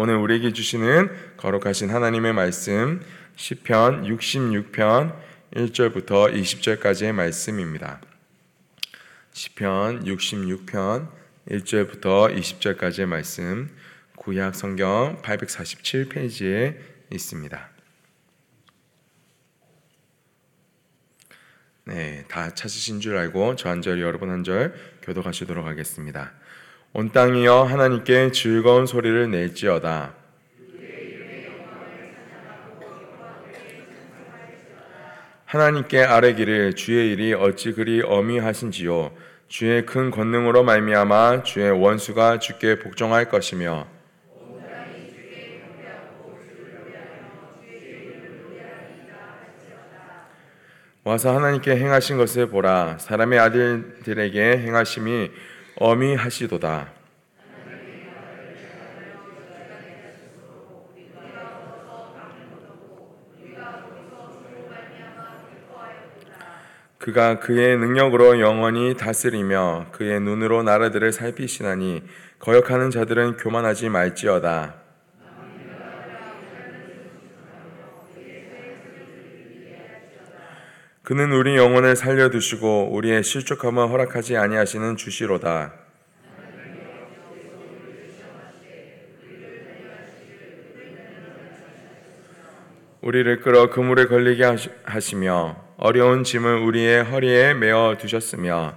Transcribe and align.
오늘 0.00 0.14
우리에게 0.14 0.52
주시는 0.52 1.36
거룩하신 1.38 1.90
하나님의 1.90 2.32
말씀 2.32 3.02
시편 3.34 4.04
66편 4.04 5.12
1절부터 5.54 6.32
20절까지의 6.32 7.10
말씀입니다. 7.10 8.00
시편 9.32 10.04
66편 10.04 11.10
1절부터 11.50 12.32
20절까지의 12.32 13.06
말씀 13.06 13.76
구약 14.14 14.54
성경 14.54 15.20
847페이지에 15.22 16.76
있습니다. 17.12 17.68
네, 21.86 22.24
다 22.28 22.54
찾으신 22.54 23.00
줄 23.00 23.16
알고 23.16 23.56
저 23.56 23.68
한 23.70 23.82
절 23.82 24.00
여러분 24.00 24.30
한 24.30 24.44
절 24.44 24.76
교독하시도록 25.02 25.66
하겠습니다. 25.66 26.34
온 26.98 27.12
땅이여 27.12 27.62
하나님께 27.62 28.32
즐거운 28.32 28.84
소리를 28.84 29.30
낼지어다. 29.30 30.14
하나님께 35.44 36.02
아뢰기를 36.02 36.74
주의 36.74 37.12
일이 37.12 37.34
어찌 37.34 37.70
그리 37.70 38.02
어미하신지요 38.02 39.12
주의 39.46 39.86
큰 39.86 40.10
권능으로 40.10 40.64
말미암아 40.64 41.44
주의 41.44 41.70
원수가 41.70 42.40
주께 42.40 42.80
복종할 42.80 43.28
것이며 43.28 43.86
와서 51.04 51.32
하나님께 51.36 51.76
행하신 51.76 52.16
것을 52.16 52.48
보라 52.48 52.98
사람의 52.98 53.38
아들들에게 53.38 54.58
행하심이 54.58 55.30
어미하시도다 55.80 56.98
그가 66.98 67.38
그의 67.38 67.78
능력으로 67.78 68.38
영원히 68.38 68.94
다스리며 68.94 69.86
그의 69.92 70.20
눈으로 70.20 70.62
나라들을 70.62 71.10
살피시나니 71.12 72.02
거역하는 72.38 72.90
자들은 72.90 73.38
교만하지 73.38 73.88
말지어다. 73.88 74.87
그는 81.08 81.32
우리 81.32 81.56
영혼을 81.56 81.96
살려 81.96 82.28
두시고 82.28 82.90
우리의 82.92 83.22
실족함을 83.24 83.88
허락하지 83.88 84.36
아니하시는 84.36 84.98
주시로다. 84.98 85.72
우리를 93.00 93.40
끌어 93.40 93.70
그물에 93.70 94.04
걸리게 94.04 94.44
하시며 94.84 95.56
어려운 95.78 96.24
짐을 96.24 96.58
우리의 96.58 97.04
허리에 97.04 97.54
메어 97.54 97.96
두셨으며 97.98 98.76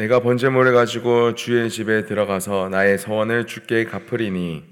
내가 0.00 0.20
번제물을 0.20 0.72
가지고 0.72 1.34
주의 1.34 1.68
집에 1.68 2.06
들어가서 2.06 2.70
나의 2.70 2.96
서원을 2.96 3.44
주께 3.44 3.84
갚으리니 3.84 4.64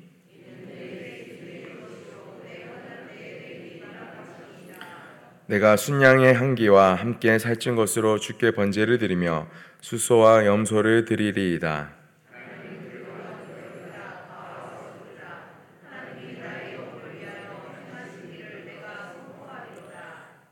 내가 5.45 5.77
순양의 5.77 6.35
향기와 6.35 6.95
함께 6.95 7.39
살찐 7.39 7.77
것으로 7.77 8.19
주께 8.19 8.53
번제를 8.53 8.97
드리며 8.97 9.49
수소와 9.83 10.47
염소를 10.47 11.05
드리리이다. 11.05 11.91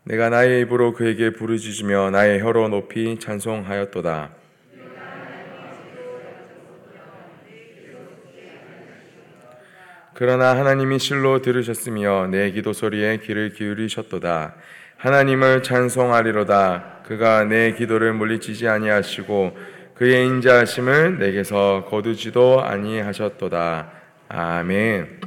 내가 0.05 0.29
나의 0.29 0.61
입으로 0.61 0.93
그에게 0.93 1.31
부르짖으며 1.31 2.11
나의 2.11 2.43
혀로 2.43 2.69
높이 2.69 3.19
찬송하였도다. 3.19 4.46
그러나 10.19 10.57
하나님이 10.57 10.99
실로 10.99 11.43
들으셨으며 11.43 12.29
내 12.29 12.51
기도 12.51 12.73
소리에 12.73 13.19
귀를 13.19 13.53
기울이셨도다. 13.53 14.55
하나님을 14.97 15.63
찬송하리로다. 15.63 17.03
그가 17.07 17.45
내 17.45 17.73
기도를 17.73 18.15
물리치지 18.15 18.67
아니하시고 18.67 19.59
그의 19.95 20.25
인자하심을 20.25 21.19
내게서 21.19 21.85
거두지도 21.91 22.63
아니하셨도다. 22.63 23.93
아멘. 24.31 25.21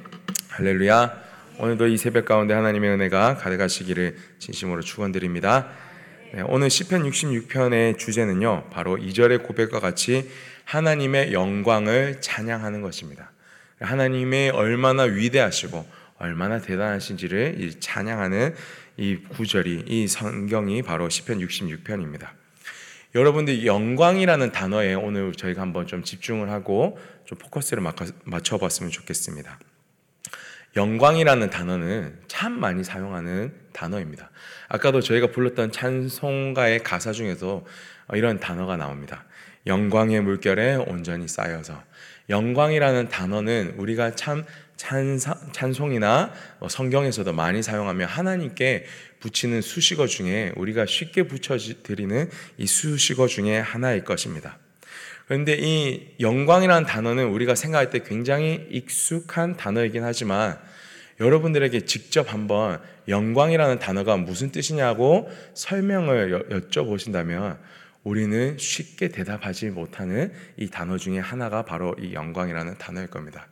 할렐루야. 0.50 1.21
오늘도 1.59 1.85
이 1.85 1.95
새벽 1.95 2.25
가운데 2.25 2.56
하나님의 2.56 2.89
은혜가 2.89 3.35
가득하시기를 3.35 4.16
진심으로 4.39 4.81
축원드립니다. 4.81 5.67
네, 6.33 6.41
오늘 6.47 6.71
시편 6.71 7.03
66편의 7.03 8.00
주제는요. 8.00 8.63
바로 8.71 8.97
2절의 8.97 9.44
고백과 9.44 9.81
같이 9.81 10.31
하나님의 10.66 11.31
영광을 11.31 12.21
찬양하는 12.21 12.81
것입니다. 12.81 13.28
하나님의 13.79 14.51
얼마나 14.51 15.03
위대하시고 15.03 15.85
얼마나 16.17 16.59
대단하신지를 16.59 17.79
찬양하는 17.79 18.56
이 18.97 19.16
구절이 19.16 19.85
이 19.88 20.07
성경이 20.07 20.81
바로 20.81 21.09
시편 21.09 21.40
66편입니다. 21.40 22.28
여러분들 23.16 23.66
영광이라는 23.66 24.51
단어에 24.51 24.94
오늘 24.94 25.31
저희가 25.34 25.62
한번 25.62 25.88
좀 25.88 26.03
집중을 26.03 26.50
하고 26.50 27.00
좀 27.25 27.38
포커스를 27.38 27.81
맞춰 28.25 28.57
봤으면 28.57 28.91
좋겠습니다. 28.91 29.57
영광이라는 30.75 31.50
단어는 31.50 32.19
참 32.28 32.59
많이 32.59 32.84
사용하는 32.84 33.53
단어입니다. 33.73 34.29
아까도 34.68 35.01
저희가 35.01 35.28
불렀던 35.31 35.72
찬송가의 35.72 36.84
가사 36.84 37.12
중에서 37.12 37.66
이런 38.13 38.39
단어가 38.39 38.78
나옵니다. 38.78 39.25
영광의 39.66 40.22
물결에 40.22 40.75
온전히 40.75 41.28
쌓여서 41.28 41.81
영광이라는 42.29 43.09
단어는 43.09 43.75
우리가 43.78 44.16
참 44.16 44.45
찬송이나 45.51 46.31
뭐 46.59 46.69
성경에서도 46.69 47.34
많이 47.34 47.62
사용하며 47.62 48.06
하나님께 48.06 48.85
붙이는 49.19 49.62
수식어 49.62 50.07
중에 50.07 50.53
우리가 50.56 50.85
쉽게 50.85 51.23
붙여드리는 51.23 52.29
이 52.57 52.66
수식어 52.66 53.28
중에 53.28 53.59
하나일 53.59 54.03
것입니다. 54.06 54.57
그런데 55.28 55.57
이 55.59 56.07
영광이라는 56.19 56.88
단어는 56.88 57.28
우리가 57.28 57.56
생각할 57.56 57.89
때 57.89 58.00
굉장히 58.00 58.66
익숙한 58.72 59.57
단어이긴 59.57 60.03
하지만 60.03 60.57
여러분들에게 61.19 61.81
직접 61.81 62.34
한번 62.34 62.79
영광이라는 63.07 63.79
단어가 63.79 64.16
무슨 64.16 64.51
뜻이냐고 64.51 65.29
설명을 65.53 66.47
여쭤보신다면 66.50 67.57
우리는 68.04 68.58
쉽게 68.58 69.10
대답하지 69.10 69.68
못하는 69.68 70.32
이 70.58 70.70
단어 70.70 70.98
중에 70.98 71.20
하나가 71.20 71.64
바로 71.64 71.96
이 72.00 72.14
영광이라는 72.14 72.78
단어일 72.78 73.08
겁니다. 73.08 73.48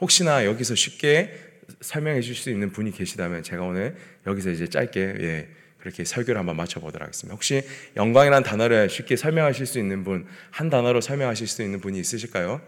혹시나 0.00 0.44
여기서 0.46 0.74
쉽게 0.74 1.50
설명해 1.80 2.20
주실 2.20 2.36
수 2.36 2.50
있는 2.50 2.70
분이 2.70 2.92
계시다면 2.92 3.42
제가 3.42 3.62
오늘 3.62 3.96
여기서 4.26 4.50
이제 4.50 4.66
짧게 4.66 5.00
예, 5.00 5.48
그렇게 5.78 6.04
설교를 6.04 6.38
한번 6.38 6.56
맞춰보도록 6.56 7.06
하겠습니다. 7.06 7.34
혹시 7.34 7.62
영광이라는 7.96 8.42
단어를 8.42 8.88
쉽게 8.88 9.16
설명하실 9.16 9.66
수 9.66 9.78
있는 9.78 10.04
분, 10.04 10.26
한 10.50 10.70
단어로 10.70 11.00
설명하실 11.00 11.46
수 11.46 11.62
있는 11.62 11.80
분이 11.80 11.98
있으실까요? 12.00 12.60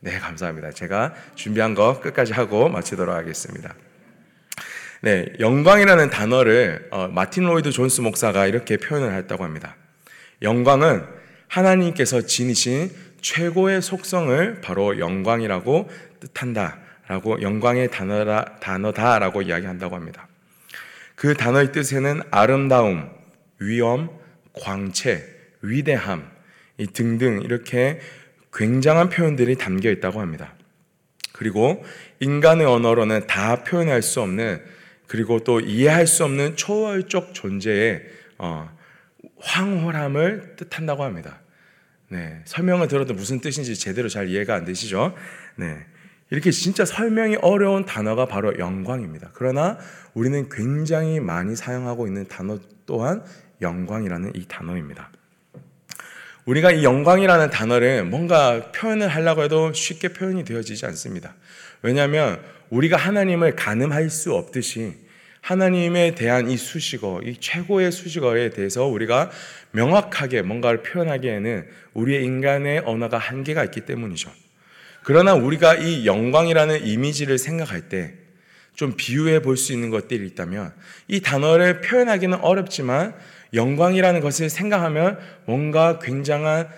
네, 0.00 0.18
감사합니다. 0.18 0.72
제가 0.72 1.14
준비한 1.34 1.74
거 1.74 2.00
끝까지 2.00 2.32
하고 2.32 2.68
마치도록 2.68 3.14
하겠습니다. 3.14 3.74
네, 5.00 5.26
영광이라는 5.38 6.10
단어를 6.10 6.88
어, 6.90 7.08
마틴 7.08 7.44
로이드 7.44 7.70
존스 7.70 8.00
목사가 8.02 8.46
이렇게 8.46 8.76
표현을 8.76 9.14
했다고 9.14 9.44
합니다. 9.44 9.76
영광은 10.44 11.04
하나님께서 11.48 12.22
지니신 12.22 12.90
최고의 13.20 13.82
속성을 13.82 14.60
바로 14.60 14.98
영광이라고 14.98 15.88
뜻한다라고 16.20 17.42
영광의 17.42 17.90
단어다, 17.90 18.58
단어다라고 18.60 19.42
이야기한다고 19.42 19.96
합니다. 19.96 20.28
그 21.14 21.34
단어의 21.34 21.72
뜻에는 21.72 22.22
아름다움, 22.30 23.10
위엄, 23.58 24.10
광채, 24.52 25.24
위대함 25.62 26.30
등등 26.92 27.40
이렇게 27.42 28.00
굉장한 28.52 29.08
표현들이 29.08 29.56
담겨 29.56 29.90
있다고 29.90 30.20
합니다. 30.20 30.54
그리고 31.32 31.84
인간의 32.20 32.66
언어로는 32.66 33.26
다 33.26 33.64
표현할 33.64 34.02
수 34.02 34.20
없는 34.20 34.62
그리고 35.06 35.40
또 35.40 35.60
이해할 35.60 36.06
수 36.06 36.24
없는 36.24 36.56
초월적 36.56 37.34
존재의 37.34 38.02
어, 38.38 38.73
황홀함을 39.44 40.56
뜻한다고 40.56 41.04
합니다. 41.04 41.40
네, 42.08 42.40
설명을 42.44 42.88
들어도 42.88 43.14
무슨 43.14 43.40
뜻인지 43.40 43.76
제대로 43.76 44.08
잘 44.08 44.28
이해가 44.28 44.54
안 44.54 44.64
되시죠? 44.64 45.14
네, 45.56 45.84
이렇게 46.30 46.50
진짜 46.50 46.84
설명이 46.84 47.36
어려운 47.42 47.84
단어가 47.84 48.26
바로 48.26 48.58
영광입니다. 48.58 49.30
그러나 49.34 49.78
우리는 50.14 50.48
굉장히 50.48 51.20
많이 51.20 51.54
사용하고 51.54 52.06
있는 52.06 52.26
단어 52.26 52.58
또한 52.86 53.22
영광이라는 53.60 54.32
이 54.34 54.46
단어입니다. 54.48 55.10
우리가 56.46 56.72
이 56.72 56.84
영광이라는 56.84 57.50
단어를 57.50 58.04
뭔가 58.04 58.70
표현을 58.72 59.08
하려고 59.08 59.42
해도 59.42 59.72
쉽게 59.72 60.08
표현이 60.08 60.44
되어지지 60.44 60.84
않습니다. 60.86 61.34
왜냐하면 61.82 62.40
우리가 62.70 62.96
하나님을 62.96 63.56
가늠할 63.56 64.10
수 64.10 64.34
없듯이 64.34 65.03
하나님에 65.44 66.14
대한 66.14 66.50
이 66.50 66.56
수식어, 66.56 67.20
이 67.24 67.36
최고의 67.38 67.92
수식어에 67.92 68.50
대해서 68.50 68.86
우리가 68.86 69.30
명확하게 69.72 70.42
뭔가를 70.42 70.82
표현하기에는 70.82 71.66
우리의 71.92 72.24
인간의 72.24 72.82
언어가 72.86 73.18
한계가 73.18 73.64
있기 73.64 73.82
때문이죠. 73.82 74.30
그러나 75.02 75.34
우리가 75.34 75.74
이 75.74 76.06
영광이라는 76.06 76.86
이미지를 76.86 77.38
생각할 77.38 77.88
때 77.88 78.24
좀 78.74 78.94
비유해 78.96 79.40
볼 79.40 79.56
수 79.56 79.72
있는 79.72 79.90
것들이 79.90 80.26
있다면 80.26 80.72
이 81.08 81.20
단어를 81.20 81.80
표현하기는 81.80 82.38
어렵지만 82.40 83.14
영광이라는 83.52 84.20
것을 84.20 84.50
생각하면 84.50 85.18
뭔가 85.46 85.98
굉장한 86.00 86.68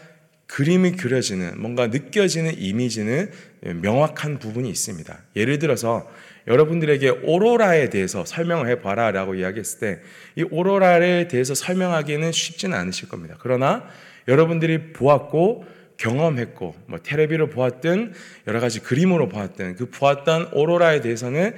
그림이 0.46 0.92
그려지는 0.92 1.60
뭔가 1.60 1.88
느껴지는 1.88 2.58
이미지는 2.58 3.32
명확한 3.62 4.38
부분이 4.38 4.68
있습니다. 4.68 5.18
예를 5.34 5.58
들어서 5.58 6.08
여러분들에게 6.46 7.08
오로라에 7.25 7.90
대해서 7.90 8.25
설명을 8.25 8.69
해봐라 8.69 9.10
라고 9.10 9.34
이야기했을 9.34 9.81
때 9.81 10.00
이 10.37 10.44
오로라에 10.50 11.28
대해서 11.28 11.54
설명하기는 11.54 12.31
쉽지는 12.31 12.76
않으실 12.76 13.08
겁니다. 13.08 13.37
그러나 13.40 13.88
여러분들이 14.28 14.93
보았고 14.93 15.64
경험했고 15.96 16.76
뭐 16.87 16.98
테레비로 17.02 17.48
보았든 17.48 18.12
여러 18.46 18.60
가지 18.60 18.81
그림으로 18.81 19.28
보았든 19.31 19.76
그 19.76 19.88
보았던 19.88 20.50
오로라에 20.52 21.00
대해서는 21.00 21.54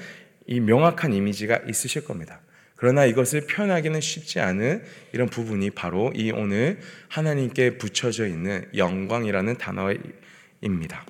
이 0.47 0.61
명확한 0.61 1.13
이미지가 1.13 1.63
있으실 1.69 2.05
겁니다. 2.05 2.41
그러나 2.77 3.05
이것을 3.05 3.49
표현하기는 3.49 4.01
쉽지 4.01 4.39
않은 4.39 4.85
이런 5.13 5.29
부분이 5.29 5.71
바로 5.71 6.13
이 6.15 6.31
오늘 6.31 6.79
하나님께 7.09 7.79
붙여져 7.79 8.29
있는 8.29 8.65
영광이라는 8.77 9.57
단어입니다. 9.57 11.05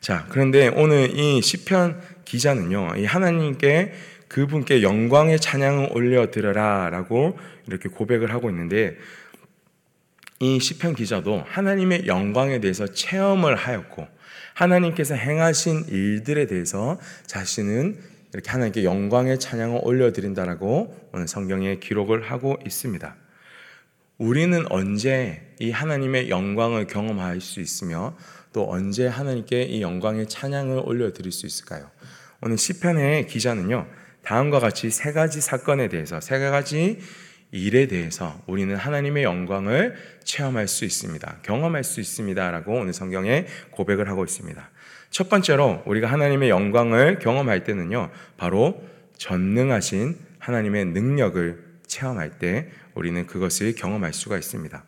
자, 0.00 0.26
그런데 0.28 0.68
오늘 0.68 1.18
이 1.18 1.40
시편 1.42 2.00
기자는요, 2.24 2.94
이 2.96 3.04
하나님께 3.04 3.92
그분께 4.28 4.82
영광의 4.82 5.40
찬양을 5.40 5.90
올려 5.92 6.30
드려라라고 6.30 7.38
이렇게 7.66 7.88
고백을 7.88 8.32
하고 8.32 8.50
있는데 8.50 8.96
이 10.40 10.60
시편 10.60 10.94
기자도 10.94 11.44
하나님의 11.46 12.06
영광에 12.06 12.60
대해서 12.60 12.86
체험을 12.86 13.56
하였고 13.56 14.06
하나님께서 14.54 15.14
행하신 15.14 15.86
일들에 15.88 16.46
대해서 16.46 16.98
자신은 17.26 17.98
이렇게 18.32 18.50
하나님께 18.50 18.84
영광의 18.84 19.38
찬양을 19.38 19.80
올려드린다라고 19.82 21.10
오늘 21.12 21.28
성경에 21.28 21.78
기록을 21.78 22.30
하고 22.30 22.56
있습니다. 22.66 23.16
우리는 24.18 24.64
언제 24.70 25.54
이 25.58 25.70
하나님의 25.70 26.30
영광을 26.30 26.86
경험할 26.86 27.40
수 27.40 27.60
있으며 27.60 28.16
또 28.56 28.72
언제 28.72 29.06
하나님께 29.06 29.64
이 29.64 29.82
영광의 29.82 30.30
찬양을 30.30 30.80
올려드릴 30.86 31.30
수 31.30 31.44
있을까요? 31.44 31.90
오늘 32.40 32.56
시편의 32.56 33.26
기자는요 33.26 33.86
다음과 34.22 34.60
같이 34.60 34.88
세 34.88 35.12
가지 35.12 35.42
사건에 35.42 35.88
대해서 35.88 36.22
세 36.22 36.38
가지 36.38 36.98
일에 37.50 37.86
대해서 37.86 38.40
우리는 38.46 38.74
하나님의 38.74 39.24
영광을 39.24 39.96
체험할 40.24 40.68
수 40.68 40.86
있습니다. 40.86 41.40
경험할 41.42 41.84
수 41.84 42.00
있습니다라고 42.00 42.72
오늘 42.72 42.94
성경에 42.94 43.44
고백을 43.72 44.08
하고 44.08 44.24
있습니다. 44.24 44.70
첫 45.10 45.28
번째로 45.28 45.82
우리가 45.84 46.06
하나님의 46.10 46.48
영광을 46.48 47.18
경험할 47.18 47.62
때는요, 47.62 48.10
바로 48.38 48.82
전능하신 49.18 50.16
하나님의 50.38 50.86
능력을 50.86 51.62
체험할 51.86 52.38
때 52.38 52.70
우리는 52.94 53.26
그것을 53.26 53.74
경험할 53.74 54.14
수가 54.14 54.38
있습니다. 54.38 54.82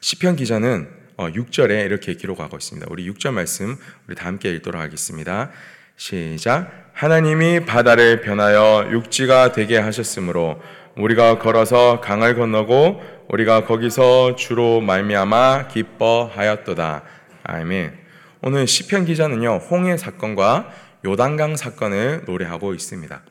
시편 0.00 0.36
기자는 0.36 1.03
6절에 1.16 1.82
어, 1.82 1.84
이렇게 1.84 2.14
기록하고 2.14 2.56
있습니다. 2.56 2.86
우리 2.90 3.10
6절 3.10 3.32
말씀 3.32 3.76
우리 4.06 4.14
다 4.14 4.26
함께 4.26 4.50
읽도록 4.50 4.80
하겠습니다. 4.80 5.50
시작. 5.96 6.90
하나님이 6.92 7.64
바다를 7.66 8.20
변하여 8.20 8.88
육지가 8.90 9.52
되게 9.52 9.78
하셨으므로 9.78 10.60
우리가 10.96 11.38
걸어서 11.38 12.00
강을 12.00 12.36
건너고 12.36 13.02
우리가 13.28 13.64
거기서 13.64 14.36
주로 14.36 14.80
말미암아 14.80 15.68
기뻐하였도다. 15.68 17.02
아멘. 17.44 17.98
오늘 18.42 18.66
시편 18.66 19.06
기자는요 19.06 19.56
홍해 19.70 19.96
사건과 19.96 20.72
요단강 21.04 21.56
사건을 21.56 22.22
노래하고 22.26 22.74
있습니다. 22.74 23.22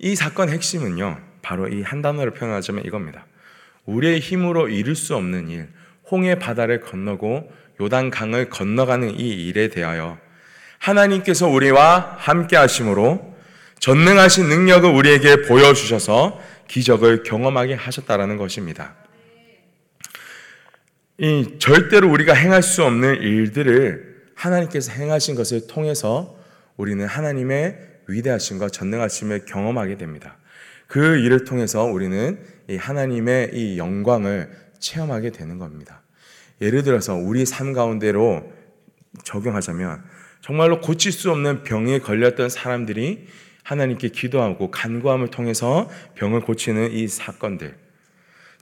이 0.00 0.16
사건 0.16 0.48
핵심은요 0.48 1.18
바로 1.42 1.68
이 1.68 1.82
한 1.82 2.02
단어로 2.02 2.32
표현하자면 2.32 2.84
이겁니다. 2.84 3.26
우리의 3.86 4.20
힘으로 4.20 4.68
이룰 4.68 4.96
수 4.96 5.14
없는 5.14 5.50
일, 5.50 5.68
홍해 6.10 6.38
바다를 6.38 6.80
건너고 6.80 7.50
요단 7.80 8.10
강을 8.10 8.50
건너가는 8.50 9.18
이 9.18 9.46
일에 9.48 9.68
대하여 9.68 10.18
하나님께서 10.78 11.48
우리와 11.48 12.16
함께 12.18 12.56
하심으로 12.56 13.34
전능하신 13.80 14.48
능력을 14.48 14.88
우리에게 14.88 15.42
보여주셔서 15.42 16.40
기적을 16.68 17.22
경험하게 17.22 17.74
하셨다라는 17.74 18.36
것입니다. 18.36 18.94
이 21.18 21.56
절대로 21.58 22.10
우리가 22.10 22.34
행할 22.34 22.62
수 22.62 22.82
없는 22.84 23.16
일들을 23.16 24.14
하나님께서 24.34 24.92
행하신 24.92 25.34
것을 25.36 25.66
통해서 25.66 26.36
우리는 26.76 27.06
하나님의 27.06 27.78
위대하심과 28.08 28.70
전능하심을 28.70 29.44
경험하게 29.46 29.96
됩니다. 29.96 30.36
그 30.86 31.18
일을 31.18 31.44
통해서 31.44 31.84
우리는 31.84 32.38
이 32.68 32.76
하나님의 32.76 33.50
이 33.52 33.78
영광을 33.78 34.63
체험하게 34.84 35.30
되는 35.30 35.58
겁니다. 35.58 36.02
예를 36.60 36.82
들어서 36.82 37.14
우리 37.14 37.46
삶 37.46 37.72
가운데로 37.72 38.52
적용하자면 39.24 40.04
정말로 40.40 40.80
고칠 40.80 41.10
수 41.10 41.30
없는 41.30 41.62
병에 41.62 41.98
걸렸던 42.00 42.50
사람들이 42.50 43.26
하나님께 43.62 44.08
기도하고 44.08 44.70
간구함을 44.70 45.28
통해서 45.28 45.88
병을 46.16 46.42
고치는 46.42 46.92
이 46.92 47.08
사건들. 47.08 47.76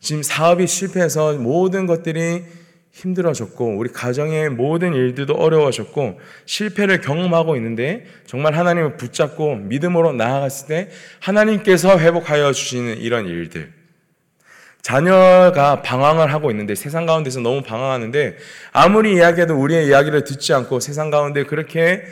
지금 0.01 0.23
사업이 0.23 0.67
실패해서 0.67 1.35
모든 1.35 1.87
것들이 1.87 2.45
힘들어졌고 2.93 3.79
우리 3.79 3.91
가정의 3.91 4.51
모든 4.51 4.95
일들도 4.95 5.35
어려워졌고 5.35 6.21
실패를 6.45 7.01
경험하고 7.01 7.57
있는데 7.57 8.05
정말 8.27 8.55
하나님을 8.55 8.97
붙잡고 8.97 9.57
믿음으로 9.57 10.13
나아갔을 10.13 10.69
때 10.69 10.91
하나님께서 11.21 11.99
회복하여 11.99 12.53
주시는 12.53 12.99
이런 12.99 13.27
일들 13.27 13.82
자녀가 14.83 15.81
방황을 15.81 16.33
하고 16.33 16.51
있는데 16.51 16.75
세상 16.75 17.07
가운데서 17.07 17.41
너무 17.41 17.63
방황하는데 17.63 18.37
아무리 18.73 19.15
이야기해도 19.15 19.55
우리의 19.55 19.87
이야기를 19.87 20.25
듣지 20.25 20.53
않고 20.53 20.81
세상 20.81 21.11
가운데 21.11 21.45
그렇게 21.45 22.05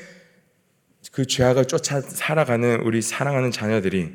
그 1.12 1.26
죄악을 1.26 1.64
쫓아 1.66 2.00
살아가는 2.00 2.80
우리 2.82 3.02
사랑하는 3.02 3.50
자녀들이 3.50 4.12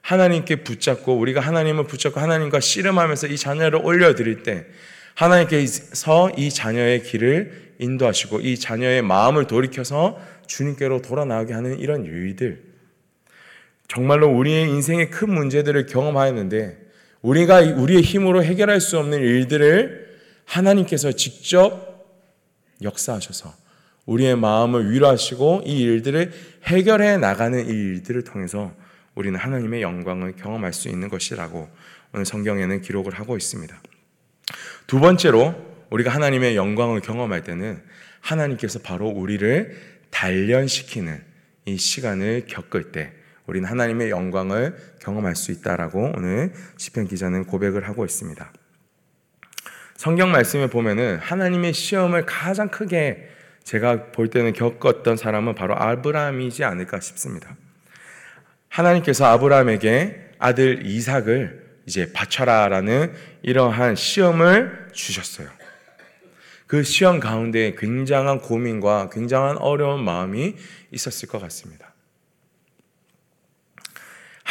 하나님께 0.00 0.62
붙잡고 0.62 1.16
우리가 1.18 1.40
하나님을 1.40 1.86
붙잡고 1.86 2.20
하나님과 2.20 2.60
씨름하면서 2.60 3.26
이 3.28 3.36
자녀를 3.36 3.80
올려드릴 3.82 4.44
때 4.44 4.66
하나님께서 5.14 6.30
이 6.36 6.50
자녀의 6.50 7.02
길을 7.02 7.74
인도하시고 7.78 8.40
이 8.40 8.58
자녀의 8.58 9.02
마음을 9.02 9.46
돌이켜서 9.46 10.18
주님께로 10.46 11.02
돌아 11.02 11.24
나오게 11.24 11.52
하는 11.52 11.78
이런 11.78 12.04
일들. 12.04 12.62
정말로 13.88 14.28
우리의 14.28 14.68
인생의 14.68 15.10
큰 15.10 15.30
문제들을 15.30 15.86
경험하였는데 15.86 16.81
우리가 17.22 17.60
우리의 17.60 18.02
힘으로 18.02 18.42
해결할 18.42 18.80
수 18.80 18.98
없는 18.98 19.18
일들을 19.18 20.18
하나님께서 20.44 21.12
직접 21.12 21.92
역사하셔서 22.82 23.54
우리의 24.06 24.36
마음을 24.36 24.90
위로하시고 24.90 25.62
이 25.64 25.80
일들을 25.82 26.32
해결해 26.64 27.16
나가는 27.18 27.64
이 27.64 27.70
일들을 27.70 28.24
통해서 28.24 28.74
우리는 29.14 29.38
하나님의 29.38 29.82
영광을 29.82 30.34
경험할 30.36 30.72
수 30.72 30.88
있는 30.88 31.08
것이라고 31.08 31.68
오늘 32.12 32.26
성경에는 32.26 32.80
기록을 32.82 33.14
하고 33.14 33.36
있습니다. 33.36 33.80
두 34.86 34.98
번째로 34.98 35.54
우리가 35.90 36.10
하나님의 36.10 36.56
영광을 36.56 37.00
경험할 37.00 37.44
때는 37.44 37.80
하나님께서 38.20 38.80
바로 38.80 39.08
우리를 39.08 39.76
단련시키는 40.10 41.22
이 41.66 41.76
시간을 41.76 42.46
겪을 42.48 42.92
때 42.92 43.12
우리는 43.46 43.68
하나님의 43.68 44.10
영광을 44.10 44.76
경험할 45.00 45.36
수 45.36 45.52
있다라고 45.52 46.12
오늘 46.16 46.52
시편 46.76 47.06
기자는 47.06 47.44
고백을 47.44 47.88
하고 47.88 48.04
있습니다. 48.04 48.52
성경 49.96 50.32
말씀에 50.32 50.68
보면은 50.68 51.18
하나님의 51.18 51.72
시험을 51.72 52.26
가장 52.26 52.68
크게 52.68 53.28
제가 53.64 54.10
볼 54.12 54.28
때는 54.28 54.52
겪었던 54.52 55.16
사람은 55.16 55.54
바로 55.54 55.76
아브라함이지 55.76 56.64
않을까 56.64 57.00
싶습니다. 57.00 57.56
하나님께서 58.68 59.26
아브라함에게 59.26 60.32
아들 60.38 60.86
이삭을 60.86 61.62
이제 61.86 62.12
바쳐라라는 62.12 63.12
이러한 63.42 63.96
시험을 63.96 64.88
주셨어요. 64.92 65.48
그 66.66 66.82
시험 66.82 67.20
가운데 67.20 67.74
굉장한 67.76 68.40
고민과 68.40 69.10
굉장한 69.10 69.58
어려운 69.58 70.02
마음이 70.04 70.56
있었을 70.90 71.28
것 71.28 71.40
같습니다. 71.42 71.91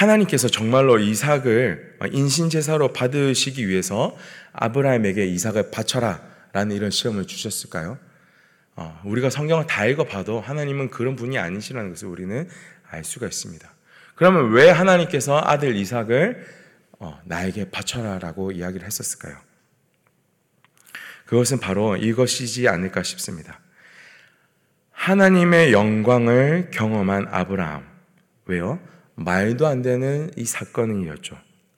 하나님께서 0.02 0.48
정말로 0.48 0.98
이삭을 0.98 1.98
인신제사로 2.12 2.92
받으시기 2.92 3.68
위해서 3.68 4.18
아브라함에게 4.54 5.26
이삭을 5.28 5.70
바쳐라 5.70 6.22
라는 6.54 6.76
이런 6.76 6.90
시험을 6.90 7.28
주셨을까요? 7.28 8.00
어, 8.76 9.00
우리가 9.06 9.30
성경을 9.30 9.68
다 9.68 9.86
읽어봐도 9.86 10.42
하나님은 10.42 10.90
그런 10.90 11.16
분이 11.16 11.38
아니시라는 11.38 11.92
것을 11.92 12.08
우리는 12.08 12.50
알 12.90 13.04
수가 13.04 13.28
있습니다. 13.28 13.70
그러면 14.16 14.52
왜 14.52 14.70
하나님께서 14.70 15.40
아들 15.44 15.76
이삭을 15.76 16.48
어, 17.00 17.22
나에게 17.26 17.70
바쳐라 17.70 18.20
라고 18.20 18.52
이야기를 18.52 18.86
했었을까요? 18.86 19.38
그것은 21.26 21.60
바로 21.60 21.96
이것이지 21.96 22.68
않을까 22.68 23.04
싶습니다. 23.04 23.60
하나님의 24.92 25.74
영광을 25.74 26.72
경험한 26.72 27.28
아브라함. 27.30 27.86
왜요? 28.46 28.80
말도 29.24 29.68
안 29.68 29.82
되는 29.82 30.32
이 30.36 30.46
사건이었죠. 30.46 31.38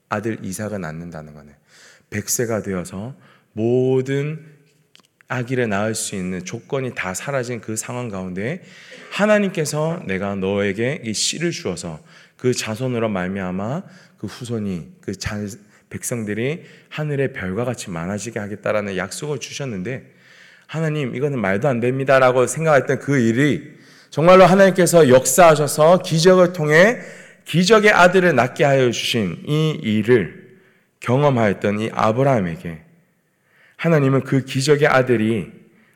아들 0.10 0.40
이삭을 0.44 0.82
낳는다는 0.82 1.34
거는. 1.34 1.54
백세가 2.10 2.62
되어서 2.62 3.16
모든 3.54 4.46
아기를 5.28 5.70
낳을 5.70 5.96
수 5.96 6.16
있는 6.16 6.46
조건이 6.46 6.94
다 6.94 7.14
사라진 7.14 7.62
그 7.62 7.76
상황 7.76 8.10
가운데 8.10 8.62
하나님께서 9.12 10.04
내가 10.06 10.36
너에게 10.36 11.02
이 11.04 11.14
씨를 11.14 11.52
주어서 11.52 12.00
그 12.38 12.54
자손으로 12.54 13.10
말미암아 13.10 13.84
그 14.18 14.28
후손이 14.28 14.92
그 15.02 15.16
자, 15.16 15.40
백성들이 15.90 16.64
하늘의 16.90 17.34
별과 17.34 17.66
같이 17.66 17.90
많아지게 17.90 18.40
하겠다라는 18.40 18.98
약속을 18.98 19.40
주셨는데 19.40 20.12
하나님 20.68 21.16
이거는 21.16 21.40
말도 21.40 21.68
안 21.68 21.80
됩니다라고 21.80 22.48
생각했던 22.48 23.00
그 23.00 23.20
일이 23.20 23.74
정말로 24.10 24.46
하나님께서 24.46 25.10
역사하셔서 25.10 26.04
기적을 26.04 26.54
통해 26.54 27.00
기적의 27.46 27.92
아들을 27.92 28.36
낳게 28.36 28.64
하여 28.64 28.92
주신 28.92 29.44
이 29.48 29.72
일을 29.82 30.60
경험하였던 31.00 31.80
이 31.80 31.90
아브라함에게 31.94 32.82
하나님은 33.78 34.24
그 34.24 34.46
기적의 34.46 34.88
아들이 34.88 35.52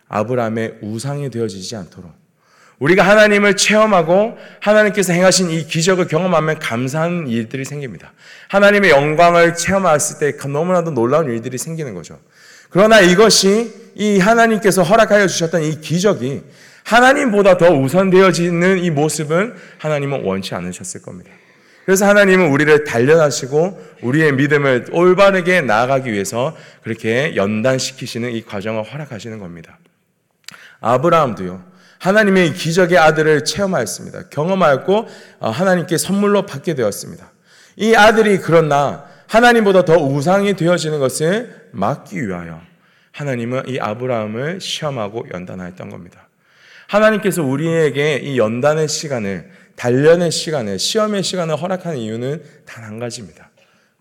아브라함의 0.10 0.80
우상이 0.82 1.30
되어지지 1.30 1.76
않도록 1.76 2.12
우리가 2.80 3.04
하나님을 3.04 3.56
체험하고 3.56 4.38
하나님께서 4.62 5.14
행하신 5.14 5.50
이 5.50 5.66
기적을 5.66 6.08
경험하면 6.08 6.60
감사한 6.60 7.28
일들이 7.28 7.66
생깁니다. 7.66 8.14
하나님의 8.50 8.92
영광을 8.92 9.56
체험했을 9.56 10.20
때 10.20 10.48
너무나도 10.48 10.92
놀라운 10.92 11.32
일들이 11.32 11.58
생기는 11.58 11.96
거죠. 11.96 12.20
그러나 12.70 13.00
이것이 13.00 13.74
이 13.96 14.20
하나님께서 14.20 14.84
허락하여 14.84 15.26
주셨던 15.28 15.64
이 15.64 15.82
기적이 15.82 16.44
하나님보다 16.88 17.58
더 17.58 17.70
우선되어지는 17.70 18.80
이 18.80 18.92
모습은 18.92 19.56
하나님은 19.78 20.24
원치 20.24 20.56
않으셨을 20.56 21.02
겁니다. 21.02 21.30
그래서 21.86 22.08
하나님은 22.08 22.50
우리를 22.50 22.86
단련하시고 22.86 23.98
우리의 24.04 24.34
믿음을 24.34 24.88
올바르게 24.92 25.62
나아가기 25.62 26.12
위해서 26.12 26.56
그렇게 26.84 27.36
연단시키시는 27.36 28.32
이 28.32 28.42
과정을 28.42 28.84
허락하시는 28.84 29.38
겁니다. 29.40 29.80
아브라함도요. 30.80 31.62
하나님의 32.00 32.54
기적의 32.54 32.98
아들을 32.98 33.44
체험하였습니다. 33.44 34.30
경험하였고 34.30 35.08
어, 35.40 35.50
하나님께 35.50 35.98
선물로 35.98 36.46
받게 36.46 36.76
되었습니다. 36.76 37.32
이 37.78 37.96
아들이 37.96 38.38
그러나 38.38 39.06
하나님보다 39.28 39.84
더 39.84 39.98
우상이 39.98 40.56
되어지는 40.56 41.00
것을 41.00 41.70
막기 41.72 42.26
위하여 42.26 42.62
하나님은 43.12 43.64
이 43.68 43.80
아브라함을 43.80 44.62
시험하고 44.62 45.26
연단하였던 45.34 45.90
겁니다. 45.90 46.27
하나님께서 46.88 47.44
우리에게 47.44 48.18
이 48.18 48.38
연단의 48.38 48.88
시간을 48.88 49.50
단련의 49.76 50.32
시간을, 50.32 50.80
시험의 50.80 51.24
시간을 51.24 51.56
허락하는 51.56 51.98
이유는 52.00 52.44
단 52.66 52.84
한 52.84 53.00
가지입니다. 53.00 53.52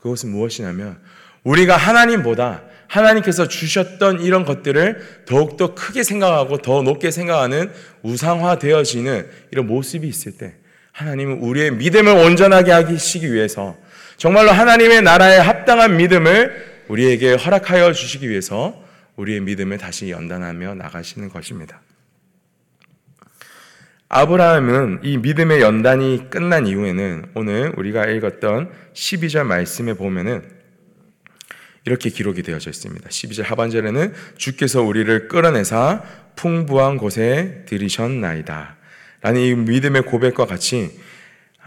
그것은 0.00 0.30
무엇이냐면, 0.30 0.98
우리가 1.44 1.76
하나님보다 1.76 2.62
하나님께서 2.88 3.46
주셨던 3.48 4.20
이런 4.20 4.44
것들을 4.44 5.24
더욱더 5.26 5.74
크게 5.74 6.02
생각하고 6.02 6.58
더 6.58 6.82
높게 6.82 7.10
생각하는 7.10 7.70
우상화 8.02 8.58
되어지는 8.58 9.28
이런 9.50 9.66
모습이 9.66 10.06
있을 10.08 10.32
때, 10.38 10.54
하나님은 10.92 11.40
우리의 11.40 11.72
믿음을 11.72 12.16
온전하게 12.16 12.72
하시기 12.72 13.30
위해서 13.32 13.76
정말로 14.16 14.50
하나님의 14.50 15.02
나라에 15.02 15.36
합당한 15.36 15.98
믿음을 15.98 16.84
우리에게 16.88 17.34
허락하여 17.34 17.92
주시기 17.92 18.30
위해서 18.30 18.82
우리의 19.16 19.40
믿음을 19.40 19.76
다시 19.76 20.10
연단하며 20.10 20.76
나가시는 20.76 21.28
것입니다. 21.28 21.82
아브라함은 24.08 25.00
이 25.02 25.18
믿음의 25.18 25.60
연단이 25.60 26.30
끝난 26.30 26.66
이후에는 26.66 27.30
오늘 27.34 27.72
우리가 27.76 28.06
읽었던 28.06 28.70
12절 28.94 29.44
말씀에 29.44 29.94
보면은 29.94 30.42
이렇게 31.84 32.10
기록이 32.10 32.42
되어져 32.42 32.70
있습니다. 32.70 33.08
12절 33.08 33.42
하반절에는 33.44 34.12
주께서 34.36 34.82
우리를 34.82 35.28
끌어내사 35.28 36.02
풍부한 36.36 36.98
곳에 36.98 37.64
들이셨나이다. 37.66 38.76
라는 39.22 39.40
이 39.40 39.54
믿음의 39.54 40.02
고백과 40.02 40.46
같이 40.46 41.00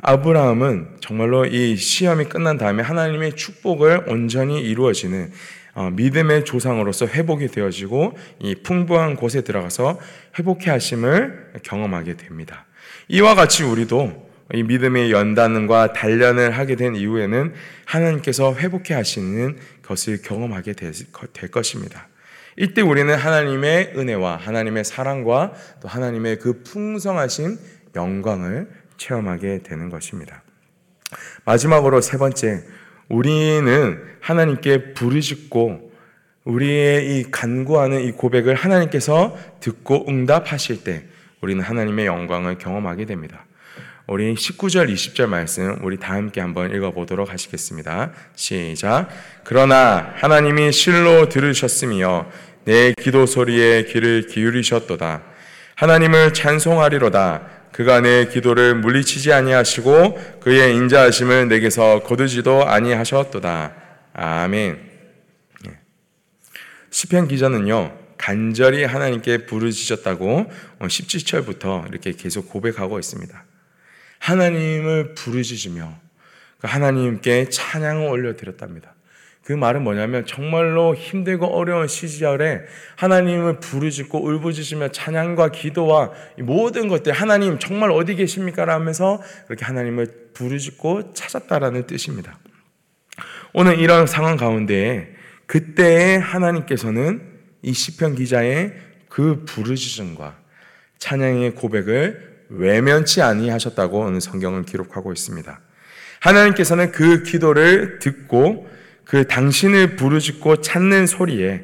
아브라함은 0.01 0.97
정말로 1.01 1.45
이 1.45 1.75
시험이 1.75 2.25
끝난 2.25 2.57
다음에 2.57 2.83
하나님의 2.83 3.35
축복을 3.35 4.05
온전히 4.07 4.61
이루어지는 4.61 5.31
어, 5.31 5.58
믿음의 5.93 6.45
조상으로서 6.45 7.07
회복이 7.07 7.47
되어지고 7.47 8.17
이 8.39 8.55
풍부한 8.55 9.15
곳에 9.15 9.41
들어가서 9.41 9.99
회복해 10.37 10.69
하심을 10.71 11.53
경험하게 11.63 12.17
됩니다. 12.17 12.65
이와 13.07 13.35
같이 13.35 13.63
우리도 13.63 14.29
이 14.53 14.63
믿음의 14.63 15.11
연단과 15.11 15.93
단련을 15.93 16.51
하게 16.51 16.75
된 16.75 16.95
이후에는 16.95 17.53
하나님께서 17.85 18.55
회복해 18.55 18.93
하시는 18.93 19.57
것을 19.83 20.21
경험하게 20.21 20.73
될 20.73 21.51
것입니다. 21.51 22.07
이때 22.57 22.81
우리는 22.81 23.15
하나님의 23.15 23.93
은혜와 23.95 24.37
하나님의 24.37 24.83
사랑과 24.83 25.53
또 25.81 25.87
하나님의 25.87 26.39
그 26.39 26.63
풍성하신 26.63 27.57
영광을 27.95 28.69
체험하게 28.97 29.61
되는 29.63 29.89
것입니다. 29.89 30.43
마지막으로 31.45 32.01
세 32.01 32.17
번째, 32.17 32.63
우리는 33.09 34.01
하나님께 34.21 34.93
부르짖고 34.93 35.91
우리의 36.45 37.19
이 37.19 37.31
간구하는 37.31 38.01
이 38.01 38.11
고백을 38.11 38.55
하나님께서 38.55 39.37
듣고 39.59 40.05
응답하실 40.07 40.83
때 40.83 41.03
우리는 41.41 41.63
하나님의 41.63 42.05
영광을 42.05 42.57
경험하게 42.57 43.05
됩니다. 43.05 43.45
우리 44.07 44.33
19절, 44.33 44.91
20절 44.91 45.27
말씀 45.27 45.77
우리 45.83 45.97
다 45.97 46.15
함께 46.15 46.41
한번 46.41 46.73
읽어보도록 46.73 47.31
하시겠습니다. 47.31 48.11
시작. 48.35 49.07
그러나 49.43 50.13
하나님이 50.15 50.71
실로 50.71 51.29
들으셨으며 51.29 52.25
내 52.65 52.93
기도 52.99 53.27
소리에 53.27 53.83
귀를 53.83 54.25
기울이셨도다. 54.25 55.21
하나님을 55.75 56.33
찬송하리로다. 56.33 57.58
그가 57.71 58.01
내 58.01 58.27
기도를 58.27 58.75
물리치지 58.75 59.31
아니하시고 59.31 60.39
그의 60.41 60.75
인자하심을 60.75 61.47
내게서 61.47 62.03
거두지도 62.03 62.65
아니하셨도다. 62.65 63.75
아멘. 64.13 64.79
예. 65.67 65.79
시편 66.89 67.27
기자는요. 67.27 67.97
간절히 68.17 68.83
하나님께 68.83 69.45
부르짖었다고 69.45 70.51
17절부터 70.79 71.89
이렇게 71.89 72.11
계속 72.11 72.49
고백하고 72.49 72.99
있습니다. 72.99 73.45
하나님을 74.19 75.15
부르짖으며 75.15 75.97
그 76.59 76.67
하나님께 76.67 77.47
찬양을 77.49 78.07
올려드렸답니다. 78.09 78.93
그 79.49 79.53
말은 79.53 79.83
뭐냐면 79.83 80.27
정말로 80.27 80.93
힘들고 80.93 81.47
어려운 81.47 81.87
시절에 81.87 82.61
하나님을 82.97 83.59
부르짖고 83.59 84.23
울부짖으며 84.23 84.89
찬양과 84.89 85.49
기도와 85.49 86.11
모든 86.37 86.87
것들 86.87 87.13
하나님 87.13 87.57
정말 87.57 87.89
어디 87.89 88.13
계십니까? 88.13 88.65
라면서 88.65 89.19
그렇게 89.47 89.65
하나님을 89.65 90.29
부르짖고 90.35 91.15
찾았다라는 91.15 91.87
뜻입니다. 91.87 92.37
오늘 93.51 93.79
이런 93.79 94.05
상황 94.05 94.37
가운데 94.37 95.15
그때에 95.47 96.17
하나님께서는 96.17 97.19
이 97.63 97.73
시편 97.73 98.13
기자의 98.13 98.75
그 99.09 99.45
부르짖음과 99.45 100.37
찬양의 100.99 101.55
고백을 101.55 102.45
외면치 102.49 103.23
아니하셨다고 103.23 104.01
오늘 104.01 104.21
성경은 104.21 104.65
기록하고 104.65 105.11
있습니다. 105.11 105.59
하나님께서는 106.19 106.91
그 106.91 107.23
기도를 107.23 107.97
듣고 107.97 108.77
그 109.09 109.25
당신을 109.25 109.95
부르짖고 109.95 110.61
찾는 110.61 111.07
소리에 111.07 111.63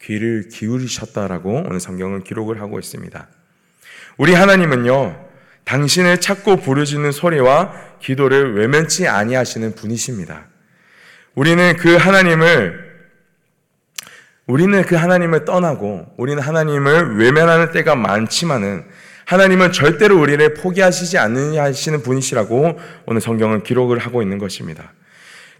귀를 0.00 0.48
기울이셨다라고 0.48 1.64
오늘 1.66 1.78
성경은 1.78 2.24
기록을 2.24 2.62
하고 2.62 2.78
있습니다. 2.78 3.28
우리 4.16 4.32
하나님은요, 4.32 5.26
당신을 5.64 6.22
찾고 6.22 6.56
부르짖는 6.56 7.12
소리와 7.12 7.74
기도를 8.00 8.54
외면치 8.54 9.08
아니하시는 9.08 9.74
분이십니다. 9.74 10.46
우리는 11.34 11.76
그 11.76 11.96
하나님을 11.96 12.86
우리는 14.46 14.82
그 14.82 14.94
하나님을 14.94 15.44
떠나고 15.44 16.14
우리는 16.16 16.42
하나님을 16.42 17.18
외면하는 17.18 17.72
때가 17.72 17.94
많지만은 17.94 18.86
하나님은 19.26 19.72
절대로 19.72 20.18
우리를 20.18 20.54
포기하시지 20.54 21.18
않느냐 21.18 21.62
하시는 21.62 22.02
분이시라고 22.02 22.80
오늘 23.04 23.20
성경은 23.20 23.64
기록을 23.64 23.98
하고 23.98 24.22
있는 24.22 24.38
것입니다. 24.38 24.94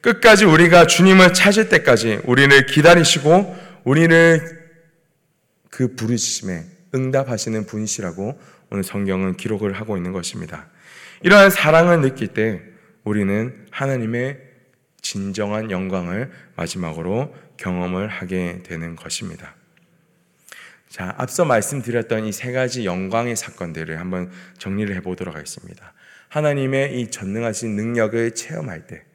끝까지 0.06 0.44
우리가 0.44 0.86
주님을 0.86 1.32
찾을 1.34 1.68
때까지 1.68 2.20
우리를 2.26 2.66
기다리시고 2.66 3.56
우리를 3.82 4.40
그 5.68 5.96
부르심에 5.96 6.64
응답하시는 6.94 7.66
분이시라고 7.66 8.40
오늘 8.70 8.84
성경은 8.84 9.36
기록을 9.36 9.72
하고 9.72 9.96
있는 9.96 10.12
것입니다. 10.12 10.68
이러한 11.22 11.50
사랑을 11.50 12.02
느낄 12.02 12.28
때 12.28 12.62
우리는 13.02 13.66
하나님의 13.72 14.38
진정한 15.02 15.72
영광을 15.72 16.30
마지막으로 16.54 17.34
경험을 17.56 18.06
하게 18.06 18.62
되는 18.62 18.94
것입니다. 18.94 19.56
자, 20.88 21.16
앞서 21.18 21.44
말씀드렸던 21.44 22.26
이 22.26 22.32
세 22.32 22.52
가지 22.52 22.84
영광의 22.86 23.34
사건들을 23.34 23.98
한번 23.98 24.30
정리를 24.58 24.94
해 24.94 25.00
보도록 25.00 25.34
하겠습니다. 25.34 25.94
하나님의 26.28 27.00
이 27.00 27.10
전능하신 27.10 27.74
능력을 27.74 28.36
체험할 28.36 28.86
때, 28.86 29.05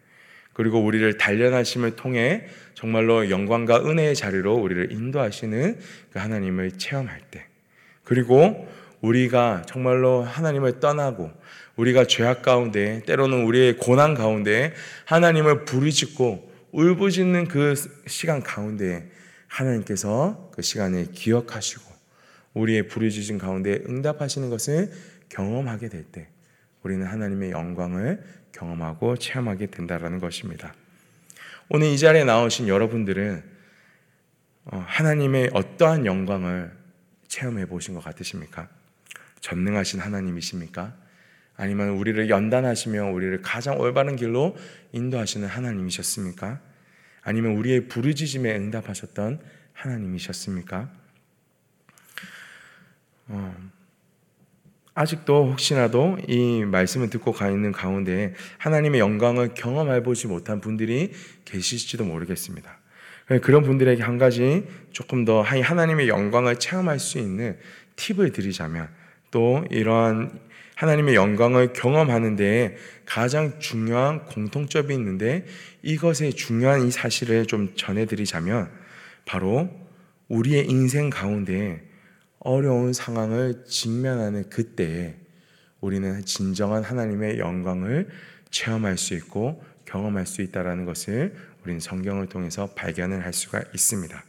그리고 0.61 0.79
우리를 0.79 1.17
단련하심을 1.17 1.95
통해 1.95 2.45
정말로 2.75 3.31
영광과 3.31 3.77
은혜의 3.83 4.13
자리로 4.15 4.53
우리를 4.53 4.91
인도하시는 4.91 5.79
그 6.13 6.19
하나님을 6.19 6.77
체험할 6.77 7.19
때, 7.31 7.47
그리고 8.03 8.67
우리가 9.01 9.63
정말로 9.65 10.21
하나님을 10.21 10.79
떠나고 10.79 11.31
우리가 11.77 12.05
죄악 12.05 12.43
가운데 12.43 13.01
때로는 13.07 13.43
우리의 13.43 13.77
고난 13.77 14.13
가운데 14.13 14.75
하나님을 15.05 15.65
부르짖고 15.65 16.51
울부짖는 16.73 17.47
그 17.47 17.73
시간 18.05 18.43
가운데 18.43 19.09
하나님께서 19.47 20.51
그 20.53 20.61
시간을 20.61 21.07
기억하시고 21.13 21.81
우리의 22.53 22.87
부르짖음 22.87 23.39
가운데 23.39 23.81
응답하시는 23.89 24.51
것을 24.51 24.91
경험하게 25.29 25.89
될 25.89 26.03
때 26.11 26.27
우리는 26.83 27.03
하나님의 27.05 27.49
영광을 27.49 28.23
경험하고 28.61 29.17
체험하게 29.17 29.67
된다라는 29.67 30.19
것입니다. 30.19 30.73
오늘 31.69 31.87
이 31.87 31.97
자리에 31.97 32.23
나오신 32.23 32.67
여러분들은 32.67 33.43
어, 34.65 34.85
하나님의 34.87 35.49
어떠한 35.53 36.05
영광을 36.05 36.71
체험해 37.27 37.65
보신 37.65 37.95
것 37.95 38.03
같으십니까? 38.03 38.69
전능하신 39.39 39.99
하나님이십니까? 39.99 40.95
아니면 41.57 41.89
우리를 41.89 42.29
연단하시며 42.29 43.11
우리를 43.11 43.41
가장 43.41 43.79
올바른 43.79 44.15
길로 44.15 44.55
인도하시는 44.91 45.47
하나님이셨습니까? 45.47 46.59
아니면 47.23 47.55
우리의 47.55 47.87
부르짖음에 47.87 48.55
응답하셨던 48.55 49.39
하나님이셨습니까? 49.73 50.91
어, 53.29 53.71
아직도 55.01 55.49
혹시라도 55.49 56.17
이 56.27 56.63
말씀을 56.63 57.09
듣고 57.09 57.31
가 57.31 57.49
있는 57.49 57.71
가운데 57.71 58.35
하나님의 58.59 58.99
영광을 58.99 59.55
경험해 59.55 60.03
보지 60.03 60.27
못한 60.27 60.61
분들이 60.61 61.11
계실지도 61.45 62.05
모르겠습니다. 62.05 62.77
그런 63.41 63.63
분들에게 63.63 64.03
한 64.03 64.19
가지 64.19 64.67
조금 64.91 65.25
더 65.25 65.41
하나님의 65.41 66.07
영광을 66.07 66.57
체험할 66.57 66.99
수 66.99 67.17
있는 67.17 67.57
팁을 67.95 68.31
드리자면 68.31 68.89
또 69.31 69.65
이러한 69.71 70.39
하나님의 70.75 71.15
영광을 71.15 71.73
경험하는 71.73 72.35
데 72.35 72.77
가장 73.05 73.59
중요한 73.59 74.25
공통점이 74.25 74.93
있는데 74.93 75.45
이것의 75.81 76.33
중요한 76.35 76.85
이 76.85 76.91
사실을 76.91 77.47
좀 77.47 77.73
전해드리자면 77.75 78.69
바로 79.25 79.69
우리의 80.27 80.67
인생 80.67 81.09
가운데 81.09 81.90
어려운 82.43 82.91
상황을 82.91 83.65
직면하는 83.65 84.49
그때에 84.49 85.15
우리는 85.79 86.23
진정한 86.25 86.83
하나님의 86.83 87.39
영광을 87.39 88.09
체험할 88.49 88.97
수 88.97 89.13
있고 89.15 89.63
경험할 89.85 90.25
수 90.25 90.41
있다라는 90.41 90.85
것을 90.85 91.35
우리는 91.63 91.79
성경을 91.79 92.27
통해서 92.27 92.67
발견을 92.75 93.23
할 93.23 93.33
수가 93.33 93.61
있습니다. 93.73 94.23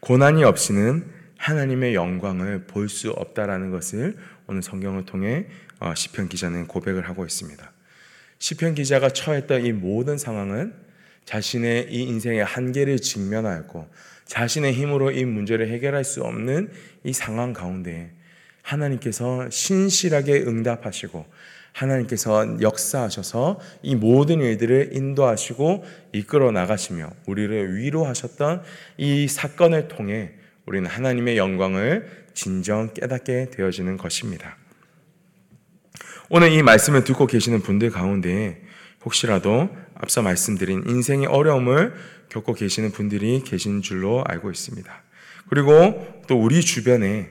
고난이 0.00 0.42
없이는 0.44 1.04
하나님의 1.36 1.94
영광을 1.94 2.66
볼 2.66 2.88
수 2.88 3.10
없다라는 3.10 3.70
것을 3.70 4.16
오늘 4.46 4.62
성경을 4.62 5.04
통해 5.04 5.46
어, 5.80 5.94
시편 5.94 6.28
기자는 6.28 6.66
고백을 6.66 7.08
하고 7.08 7.24
있습니다. 7.24 7.72
시편 8.38 8.74
기자가 8.74 9.10
처했던 9.10 9.64
이 9.64 9.72
모든 9.72 10.18
상황은 10.18 10.74
자신의 11.24 11.92
이 11.92 12.02
인생의 12.02 12.44
한계를 12.44 12.98
직면하였고 12.98 13.88
자신의 14.26 14.72
힘으로 14.72 15.10
이 15.10 15.24
문제를 15.24 15.68
해결할 15.68 16.04
수 16.04 16.22
없는 16.22 16.70
이 17.04 17.12
상황 17.12 17.52
가운데 17.52 18.12
하나님께서 18.62 19.50
신실하게 19.50 20.42
응답하시고 20.42 21.26
하나님께서 21.72 22.60
역사하셔서 22.60 23.58
이 23.82 23.96
모든 23.96 24.40
일들을 24.40 24.90
인도하시고 24.92 25.84
이끌어 26.12 26.50
나가시며 26.50 27.10
우리를 27.26 27.76
위로하셨던 27.76 28.62
이 28.98 29.26
사건을 29.26 29.88
통해 29.88 30.32
우리는 30.66 30.88
하나님의 30.88 31.36
영광을 31.36 32.26
진정 32.34 32.92
깨닫게 32.94 33.50
되어지는 33.50 33.96
것입니다. 33.96 34.56
오늘 36.28 36.52
이 36.52 36.62
말씀을 36.62 37.04
듣고 37.04 37.26
계시는 37.26 37.60
분들 37.60 37.90
가운데 37.90 38.62
혹시라도 39.04 39.68
앞서 39.94 40.22
말씀드린 40.22 40.84
인생의 40.86 41.26
어려움을 41.26 41.94
겪고 42.28 42.54
계시는 42.54 42.92
분들이 42.92 43.42
계신 43.44 43.82
줄로 43.82 44.24
알고 44.26 44.50
있습니다. 44.50 45.02
그리고 45.48 46.22
또 46.28 46.40
우리 46.40 46.62
주변에 46.62 47.30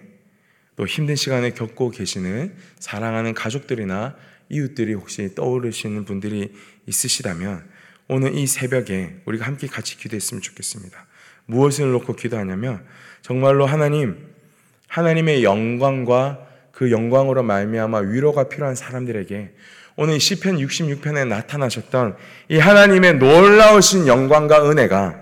또 0.76 0.86
힘든 0.86 1.16
시간을 1.16 1.54
겪고 1.54 1.90
계시는 1.90 2.56
사랑하는 2.80 3.34
가족들이나 3.34 4.16
이웃들이 4.50 4.94
혹시 4.94 5.34
떠오르시는 5.36 6.06
분들이 6.06 6.54
있으시다면 6.86 7.64
오늘 8.08 8.36
이 8.36 8.46
새벽에 8.46 9.22
우리가 9.26 9.46
함께 9.46 9.68
같이 9.68 9.98
기도했으면 9.98 10.42
좋겠습니다. 10.42 11.08
무엇을 11.46 11.92
놓고 11.92 12.16
기도하냐면 12.16 12.86
정말로 13.22 13.66
하나님 13.66 14.30
하나님의 14.88 15.44
영광과 15.44 16.48
그 16.72 16.92
영광으로 16.92 17.44
말미암아 17.44 18.00
위로가 18.00 18.50
필요한 18.50 18.76
사람들에게 18.76 19.54
오늘 19.96 20.20
시편 20.20 20.58
66편에 20.58 21.28
나타나셨던 21.28 22.16
이 22.50 22.58
하나님의 22.58 23.16
놀라우신 23.16 24.08
영광과 24.08 24.70
은혜가 24.70 25.16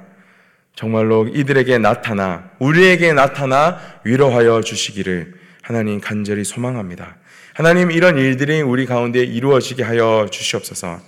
정말로 0.75 1.27
이들에게 1.27 1.77
나타나 1.79 2.51
우리에게 2.59 3.13
나타나 3.13 3.79
위로하여 4.03 4.61
주시기를 4.61 5.33
하나님 5.61 5.99
간절히 5.99 6.43
소망합니다. 6.43 7.17
하나님 7.53 7.91
이런 7.91 8.17
일들이 8.17 8.61
우리 8.61 8.85
가운데 8.85 9.19
이루어지게 9.19 9.83
하여 9.83 10.27
주시옵소서. 10.31 11.01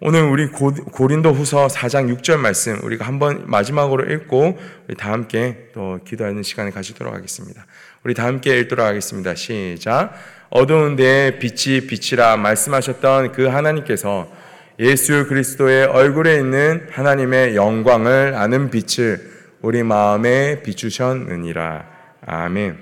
오늘 0.00 0.22
우리 0.22 0.46
고린도 0.48 1.32
후서 1.32 1.66
4장 1.66 2.16
6절 2.16 2.36
말씀 2.36 2.78
우리가 2.84 3.04
한번 3.04 3.44
마지막으로 3.46 4.12
읽고 4.12 4.58
우리 4.86 4.96
다 4.96 5.12
함께 5.12 5.70
또 5.74 5.98
기도하는 6.04 6.42
시간을 6.42 6.70
가지도록 6.70 7.12
하겠습니다. 7.12 7.66
우리 8.04 8.14
다 8.14 8.24
함께 8.24 8.58
읽도록 8.60 8.86
하겠습니다. 8.86 9.34
시작. 9.34 10.14
어두운 10.50 10.96
데 10.96 11.38
빛이 11.38 11.86
빛이라 11.86 12.36
말씀하셨던 12.38 13.32
그 13.32 13.46
하나님께서 13.46 14.32
예수 14.78 15.26
그리스도의 15.26 15.86
얼굴에 15.86 16.36
있는 16.36 16.86
하나님의 16.90 17.54
영광을 17.56 18.34
아는 18.34 18.70
빛을 18.70 19.38
우리 19.60 19.82
마음에 19.82 20.62
비추셨느니라. 20.62 21.86
아멘. 22.24 22.78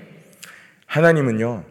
하나님은요. 0.85 1.65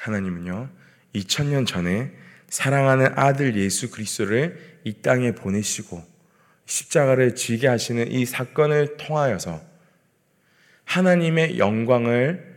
하나님은요. 0.00 0.68
2000년 1.14 1.66
전에 1.66 2.10
사랑하는 2.48 3.12
아들 3.14 3.56
예수 3.56 3.90
그리스도를 3.90 4.58
이 4.84 4.94
땅에 5.02 5.32
보내시고 5.32 6.02
십자가를 6.64 7.34
지게 7.34 7.68
하시는 7.68 8.10
이 8.10 8.24
사건을 8.24 8.96
통하여서 8.96 9.60
하나님의 10.84 11.58
영광을 11.58 12.49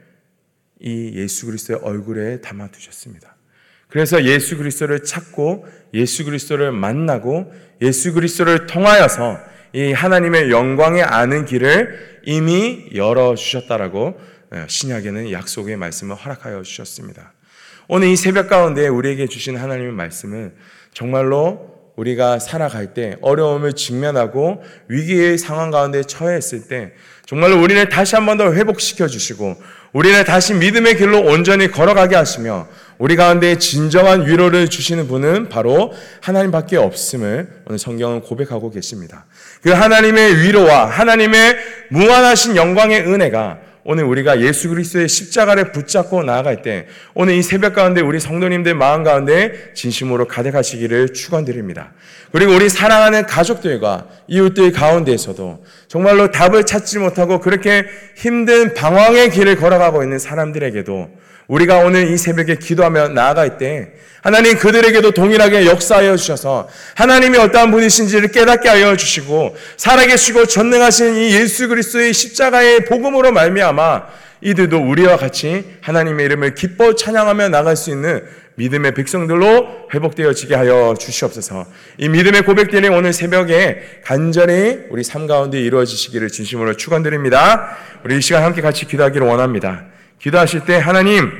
이 0.84 1.13
예수 1.15 1.46
그리스도의 1.48 1.80
얼굴에 1.82 2.41
담아 2.41 2.67
두셨습니다. 2.67 3.36
그래서 3.88 4.24
예수 4.26 4.58
그리스도를 4.58 5.04
찾고 5.04 5.65
예수 5.93 6.26
그리스도를 6.26 6.72
만나고 6.72 7.52
예수 7.82 8.13
그리스도를 8.13 8.67
통하여서 8.67 9.39
이 9.74 9.91
하나님의 9.91 10.52
영광에 10.52 11.02
아는 11.02 11.46
길을 11.46 12.22
이미 12.26 12.89
열어 12.93 13.36
주셨다라고 13.36 14.19
어, 14.52 14.65
신약에는 14.67 15.32
약속의 15.32 15.78
말씀을 15.78 16.15
허락하여 16.15 16.62
주셨습니다. 16.62 17.34
오늘 17.88 18.10
이 18.10 18.15
새벽 18.15 18.50
가운데 18.50 18.88
우리에게 18.88 19.28
주신 19.28 19.58
하나님의 19.58 19.93
말씀은 19.93 20.54
정말로 20.93 21.74
우리가 21.96 22.39
살아갈 22.39 22.93
때 22.93 23.17
어려움을 23.22 23.74
직면하고 23.74 24.63
위기의 24.88 25.38
상황 25.38 25.69
가운데 25.72 26.02
처했을 26.04 26.67
때 26.67 26.93
정말로 27.26 27.62
우리를 27.62 27.89
다시 27.89 28.15
한 28.15 28.26
번 28.26 28.38
더 28.38 28.54
회복시켜 28.54 29.08
주시고 29.08 29.56
우리를 29.94 30.24
다시 30.26 30.54
믿음의 30.56 30.98
길로 30.98 31.22
온전히 31.22 31.70
걸어가게 31.70 32.16
하시며 32.16 32.68
우리 32.98 33.16
가운데 33.16 33.58
진정한 33.58 34.28
위로를 34.28 34.70
주시는 34.70 35.08
분은 35.08 35.50
바로 35.50 35.94
하나님밖에 36.22 36.78
없음을 36.78 37.48
오늘 37.66 37.80
성경은 37.80 38.22
고백하고 38.22 38.72
계십니다. 38.72 39.26
그 39.62 39.72
하나님의 39.72 40.42
위로와 40.42 40.86
하나님의 40.86 41.58
무한하신 41.90 42.56
영광의 42.56 43.02
은혜가 43.02 43.60
오늘 43.86 44.06
우리가 44.06 44.39
예수 44.39 44.69
그리스도의 44.69 45.10
십자가를 45.10 45.74
붙잡고 45.74 46.24
나아갈 46.24 46.62
때 46.62 46.88
오늘 47.13 47.34
이 47.34 47.41
새벽 47.41 47.76
가운데 47.76 48.00
우리 48.00 48.19
성도님들 48.19 48.76
마음 48.76 49.04
가운데 49.04 49.74
진심으로 49.74 50.28
가득하시기를 50.28 51.13
축원드립니다. 51.13 51.91
그리고 52.32 52.54
우리 52.54 52.69
사랑하는 52.69 53.26
가족들과 53.26 54.08
이웃들 54.28 54.72
가운데에서도 54.72 55.65
정말로 55.88 56.32
답을 56.32 56.65
찾지 56.65 57.00
못하고 57.00 57.39
그렇게 57.39 57.86
힘든 58.15 58.74
방황의 58.74 59.32
길을 59.32 59.58
걸어가고 59.58 60.04
있는 60.04 60.17
사람들에게도 60.17 61.10
우리가 61.48 61.80
오늘 61.80 62.12
이 62.12 62.18
새벽에 62.18 62.56
기도하며 62.56 63.10
나아갈 63.10 63.58
때 63.58 63.94
하나님 64.22 64.58
그들에게도 64.58 65.12
동일하게 65.12 65.66
역사하여 65.66 66.16
주셔서 66.16 66.70
하나님이 66.96 67.38
어떠한 67.38 67.72
분이신지를 67.72 68.30
깨닫게 68.30 68.70
하여 68.70 68.96
주시고 68.96 69.56
살아계시고 69.76 70.46
전능하신 70.46 71.16
이 71.16 71.34
예수 71.34 71.68
그리스도의 71.68 72.14
십자가의 72.14 72.86
복음으로 72.86 73.34
말미암아 73.34 74.04
이들도 74.40 74.78
우리와 74.78 75.18
같이 75.18 75.66
하나님의 75.82 76.26
이름을 76.26 76.56
기뻐 76.56 76.96
찬양하며 76.96 77.50
나갈 77.50 77.76
수 77.76 77.90
있는 77.90 78.24
믿음의 78.56 78.94
백성들로 78.94 79.90
회복되어지게 79.94 80.54
하여 80.56 80.96
주시옵소서. 81.00 81.66
이 81.98 82.08
믿음의 82.08 82.44
고백들이 82.44 82.88
오늘 82.88 83.12
새벽에 83.12 84.02
간절히 84.06 84.86
우리 84.90 85.04
삶 85.04 85.28
가운데 85.28 85.60
이루어지시기를 85.60 86.30
진심으로 86.30 86.78
축원드립니다. 86.78 87.78
우리 88.06 88.18
이 88.18 88.22
시간 88.22 88.44
함께 88.44 88.62
같이 88.62 88.86
기도하기를 88.86 89.26
원합니다. 89.26 89.86
기도하실 90.24 90.62
때 90.62 90.78
하나님 90.78 91.32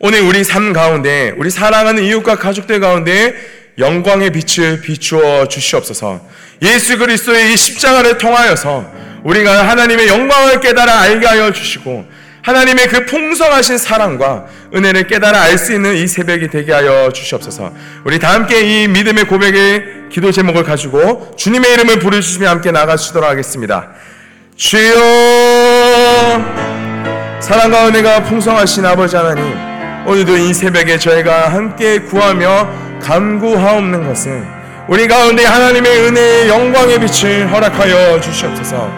오늘 0.00 0.22
우리 0.22 0.42
삶 0.44 0.72
가운데 0.72 1.34
우리 1.36 1.50
사랑하는 1.50 2.02
이웃과 2.04 2.36
가족들 2.36 2.80
가운데 2.80 3.34
영광의 3.78 4.30
빛을 4.30 4.80
비추어 4.80 5.46
주시옵소서. 5.46 6.26
예수 6.62 6.96
그리스도의 6.96 7.52
이 7.52 7.56
십자가를 7.56 8.16
통하여서 8.16 8.90
우리가 9.24 9.68
하나님의 9.68 10.08
영광을 10.08 10.60
깨달아 10.60 11.00
알게 11.02 11.26
하여 11.26 11.52
주시고 11.52 12.06
하나님의 12.42 12.88
그 12.88 13.04
풍성하신 13.04 13.76
사랑과 13.76 14.46
은혜를 14.74 15.06
깨달아 15.06 15.42
알 15.42 15.58
수 15.58 15.74
있는 15.74 15.94
이 15.94 16.06
새벽이 16.06 16.48
되게 16.48 16.72
하여 16.72 17.12
주시옵소서. 17.12 17.74
우리 18.04 18.18
다 18.18 18.32
함께 18.32 18.84
이 18.84 18.88
믿음의 18.88 19.24
고백의 19.24 20.08
기도 20.10 20.32
제목을 20.32 20.64
가지고 20.64 21.36
주님의 21.36 21.74
이름을 21.74 21.98
부르시며 21.98 22.48
함께 22.48 22.70
나가시도록 22.72 23.28
하겠습니다. 23.28 23.90
주여 24.56 24.92
사랑과 27.42 27.88
은혜가 27.88 28.22
풍성하신 28.22 28.86
아버지 28.86 29.16
하나님 29.16 29.42
오늘도 30.06 30.36
이 30.36 30.54
새벽에 30.54 30.96
저희가 30.96 31.48
함께 31.48 31.98
구하며 31.98 32.68
간구하옵는 33.02 34.06
것은 34.06 34.46
우리 34.86 35.08
가운데 35.08 35.44
하나님의 35.44 36.06
은혜의 36.06 36.48
영광의 36.48 37.00
빛을 37.00 37.52
허락하여 37.52 38.20
주시옵소서. 38.20 38.88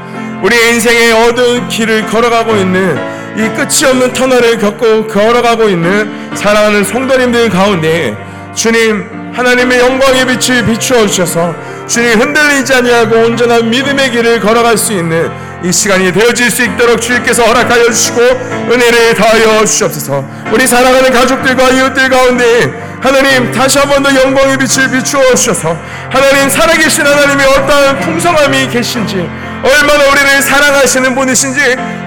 우리 0.43 0.57
인생의 0.57 1.13
어두운 1.13 1.69
길을 1.69 2.07
걸어가고 2.07 2.55
있는 2.57 2.99
이 3.39 3.49
끝이 3.57 3.91
없는 3.91 4.13
터널을 4.13 4.59
겪고 4.59 5.07
걸어가고 5.07 5.71
있는 5.71 6.37
사랑하는 6.37 6.85
성도님들 6.85 7.49
가운데 7.49 8.15
주님 8.55 9.33
하나님의 9.33 9.79
영광의 9.81 10.27
빛을 10.27 10.67
비추어 10.67 11.07
주셔서 11.07 11.55
주님 11.87 12.21
흔들리지 12.21 12.75
아니하고 12.75 13.17
온전한 13.21 13.71
믿음의 13.71 14.11
길을 14.11 14.41
걸어갈 14.41 14.77
수 14.77 14.93
있는 14.93 15.31
이 15.63 15.73
시간이 15.73 16.13
되어질 16.13 16.51
수 16.51 16.63
있도록 16.65 17.01
주님께서 17.01 17.43
허락하여 17.45 17.85
주시고 17.91 18.21
은혜를 18.21 19.15
다하여 19.15 19.65
주시옵소서. 19.65 20.25
우리 20.53 20.67
사랑하는 20.67 21.13
가족들과 21.13 21.71
이웃들 21.71 22.09
가운데 22.11 22.73
하나님 23.01 23.51
다시 23.53 23.79
한 23.79 23.89
번 23.89 24.03
더 24.03 24.15
영광의 24.15 24.57
빛을 24.59 24.91
비추어 24.91 25.35
주셔서 25.35 25.77
하나님 26.11 26.49
살아계신 26.49 27.07
하나님의 27.07 27.47
어떠한 27.47 28.01
풍성함이 28.01 28.69
계신지 28.69 29.17
얼마나 29.63 30.05
우리를 30.11 30.43
사랑하시는 30.43 31.15
분이신지 31.15 31.61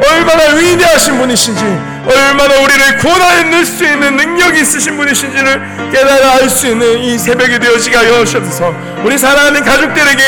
얼마나 0.08 0.54
위대하신 0.56 1.18
분이신지 1.18 1.62
얼마나 2.08 2.56
우리를 2.56 2.98
구원하여 2.98 3.38
수 3.66 3.84
있는 3.84 4.16
능력이 4.16 4.62
있으신 4.62 4.96
분이신지를 4.98 5.90
깨달아 5.92 6.36
알 6.36 6.50
수 6.50 6.68
있는 6.68 7.00
이 7.00 7.18
새벽이 7.18 7.60
되어지게 7.60 7.96
하여 7.96 8.24
주옵소서 8.24 8.74
우리 9.04 9.18
사랑하는 9.18 9.64
가족들에게 9.64 10.24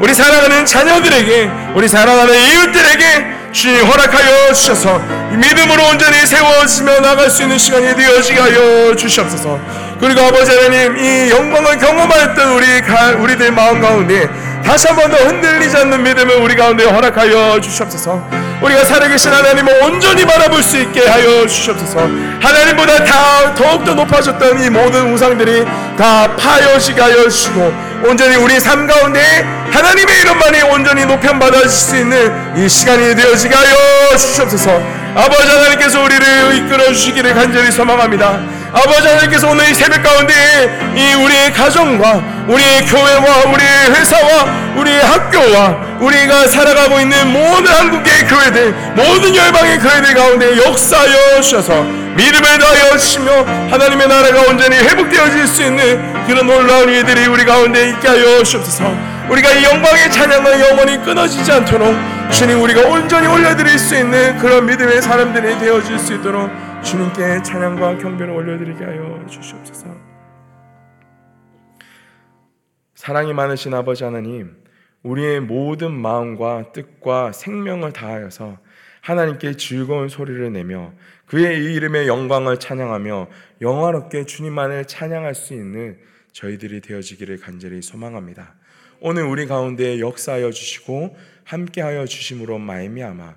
우리 0.00 0.14
사랑하는 0.14 0.64
자녀들에게 0.64 1.50
우리 1.74 1.88
사랑하는 1.88 2.34
이웃들에게 2.34 3.34
주님 3.52 3.84
허락하여 3.86 4.52
주셔서 4.52 4.98
믿음으로 5.32 5.88
온전히 5.88 6.24
세워지며 6.26 7.00
나갈 7.00 7.30
수 7.30 7.42
있는 7.42 7.58
시간이 7.58 7.94
되어지게 7.94 8.40
하여 8.40 8.94
주시옵소서 8.96 9.60
그리고 10.00 10.20
아버지 10.22 10.50
하나님 10.54 10.96
이 10.98 11.30
영광을 11.30 11.78
경험하였던 11.78 12.52
우리 12.52 12.80
가, 12.82 13.10
우리들 13.16 13.52
마음 13.52 13.80
가운데 13.80 14.28
다시 14.64 14.86
한 14.88 14.96
번 14.96 15.10
더 15.10 15.16
흔들리지 15.18 15.76
않는 15.76 16.02
믿음을 16.02 16.36
우리 16.36 16.54
가운데 16.56 16.84
허락하여 16.84 17.60
주시옵소서. 17.60 18.22
우리가 18.62 18.84
살아계신 18.84 19.30
하나님을 19.30 19.82
온전히 19.82 20.24
바라볼 20.24 20.62
수 20.62 20.78
있게 20.78 21.06
하여 21.06 21.46
주시옵소서. 21.46 22.00
하나님보다 22.40 23.04
다 23.04 23.54
더욱더 23.54 23.92
높아졌던 23.94 24.62
이 24.62 24.70
모든 24.70 25.12
우상들이 25.12 25.66
다 25.98 26.34
파여지게 26.36 26.98
하여 27.00 27.28
주시고 27.28 27.72
온전히 28.08 28.36
우리 28.36 28.58
삶 28.58 28.86
가운데 28.86 29.20
하나님의 29.70 30.20
이름만이 30.20 30.62
온전히 30.62 31.04
높임 31.04 31.38
받아질 31.38 31.68
수 31.68 31.96
있는 31.96 32.32
이 32.56 32.66
시간이 32.68 33.14
되어지게 33.14 33.54
하여 33.54 34.16
주시옵소서. 34.16 34.82
아버지 35.14 35.46
하나님께서 35.46 36.02
우리를 36.02 36.24
이끌어 36.56 36.86
주시기를 36.88 37.34
간절히 37.34 37.70
소망합니다. 37.70 38.40
아버지 38.74 39.06
하나님께서 39.06 39.48
오늘 39.48 39.70
이 39.70 39.74
새벽 39.74 40.02
가운데 40.02 40.34
이 40.96 41.14
우리의 41.14 41.52
가정과 41.52 42.44
우리의 42.48 42.84
교회와 42.86 43.44
우리의 43.52 43.94
회사와 43.94 44.74
우리의 44.76 45.00
학교와 45.00 45.94
우리가 46.00 46.48
살아가고 46.48 46.98
있는 46.98 47.28
모든 47.32 47.72
한국의 47.72 48.26
교회들 48.26 48.72
모든 48.96 49.34
열방의 49.34 49.78
교회들 49.78 50.14
가운데 50.14 50.56
역사하여 50.58 51.40
주셔서 51.40 51.84
믿음을 52.16 52.58
다하여 52.58 52.98
주시며 52.98 53.44
하나님의 53.70 54.08
나라가 54.08 54.40
온전히 54.50 54.76
회복되어질 54.76 55.46
수 55.46 55.62
있는 55.62 56.26
그런 56.26 56.44
놀라운 56.46 56.88
일들이 56.88 57.26
우리 57.26 57.44
가운데 57.44 57.90
있게 57.90 58.08
하여 58.08 58.42
주옵소서. 58.42 59.14
우리가 59.28 59.50
이 59.52 59.64
영광의 59.64 60.10
찬양을 60.10 60.60
영원히 60.68 61.02
끊어지지 61.02 61.50
않도록 61.50 61.96
주님 62.30 62.60
우리가 62.60 62.82
온전히 62.88 63.26
올려드릴 63.26 63.78
수 63.78 63.94
있는 63.96 64.36
그런 64.38 64.66
믿음의 64.66 65.00
사람들이 65.00 65.58
되어질 65.58 65.98
수 65.98 66.14
있도록 66.14 66.50
주님께 66.84 67.42
찬양과 67.42 67.96
경배를 67.96 68.34
올려드리게 68.34 68.84
하여 68.84 69.26
주시옵소서. 69.26 69.86
사랑이 72.94 73.32
많으신 73.32 73.72
아버지 73.72 74.04
하나님, 74.04 74.54
우리의 75.02 75.40
모든 75.40 75.92
마음과 75.92 76.72
뜻과 76.72 77.32
생명을 77.32 77.94
다하여서 77.94 78.58
하나님께 79.00 79.56
즐거운 79.56 80.10
소리를 80.10 80.52
내며 80.52 80.92
그의 81.24 81.64
이름의 81.74 82.06
영광을 82.06 82.58
찬양하며 82.58 83.28
영화롭게 83.62 84.26
주님만을 84.26 84.84
찬양할 84.84 85.34
수 85.34 85.54
있는 85.54 85.98
저희들이 86.32 86.82
되어지기를 86.82 87.40
간절히 87.40 87.80
소망합니다. 87.80 88.56
오늘 89.00 89.22
우리 89.24 89.46
가운데 89.46 90.00
역사하여 90.00 90.50
주시고 90.50 91.16
함께하여 91.44 92.04
주심으로 92.04 92.58
말미암아 92.58 93.36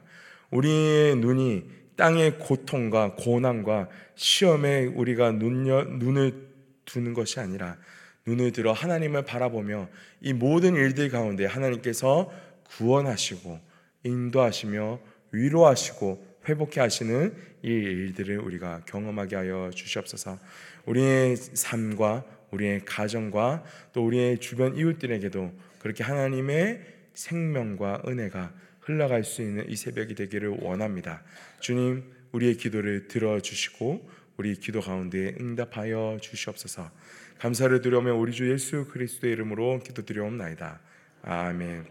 우리의 0.52 1.16
눈이 1.16 1.77
땅의 1.98 2.40
고통과 2.40 3.16
고난과 3.16 3.90
시험에 4.16 4.86
우리가 4.86 5.32
눈여, 5.32 5.84
눈을 5.84 6.48
두는 6.86 7.14
것이 7.14 7.40
아니라 7.40 7.78
눈을 8.26 8.52
들어 8.52 8.72
하나님을 8.72 9.24
바라보며 9.24 9.90
이 10.22 10.34
모든 10.34 10.76
일들 10.76 11.10
가운데 11.10 11.46
하나님께서 11.46 12.32
구원하시고 12.70 13.60
인도하시며 14.04 15.00
위로하시고 15.32 16.26
회복해 16.48 16.80
하시는 16.80 17.36
이 17.64 17.68
일들을 17.68 18.40
우리가 18.40 18.82
경험하게 18.86 19.36
하여 19.36 19.72
주시옵소서. 19.74 20.40
우리의 20.86 21.36
삶과 21.36 22.24
우리의 22.52 22.86
가정과 22.86 23.64
또 23.92 24.06
우리의 24.06 24.40
주변 24.40 24.78
이웃들에게도 24.78 25.52
그렇게 25.80 26.04
하나님의 26.04 26.82
생명과 27.14 28.04
은혜가 28.08 28.54
흘러갈 28.88 29.24
수 29.26 29.42
있는 29.42 29.70
이 29.70 29.76
새벽이 29.76 30.16
되기를 30.16 30.60
원합니다. 30.62 31.22
주님, 31.60 32.04
우리의 32.32 32.56
기도를 32.56 33.10
들어주시고 33.10 34.10
우리 34.38 34.56
기도 34.56 34.80
가운데 34.80 35.36
응답하여 35.40 36.20
주시옵소서. 36.22 36.90
감사를 37.38 37.82
드려며 37.82 38.16
우리 38.16 38.32
주 38.32 38.50
예수 38.50 38.88
그리스도의 38.88 39.34
이름으로 39.34 39.82
기도드려옵나이다. 39.84 40.80
아멘. 41.24 41.86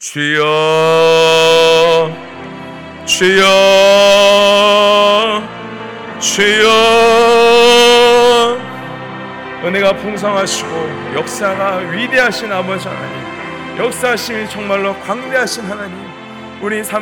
주여, 0.00 0.42
주여, 3.06 3.44
주여, 6.20 6.68
은혜가 9.64 9.96
풍성하시고 9.96 10.70
역사가 11.14 11.76
위대하신 11.90 12.50
아버지 12.50 12.88
하나님 12.88 13.17
역사하심이 13.78 14.48
정말로 14.50 14.92
광대하신 15.02 15.62
하나님 15.62 15.96
우리 16.60 16.82
삶 16.82 16.96